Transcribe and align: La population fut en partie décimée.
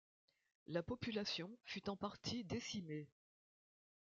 La 0.65 0.81
population 0.81 1.55
fut 1.63 1.87
en 1.87 1.95
partie 1.95 2.43
décimée. 2.43 3.07